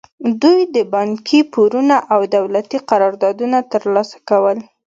[0.41, 4.57] دوی د بانکي پورونه او دولتي قراردادونه ترلاسه کول.